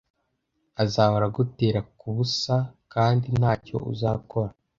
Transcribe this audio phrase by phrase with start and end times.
[0.83, 2.55] azahora agutera kubusa
[2.93, 4.51] kandi ntacyo uzakora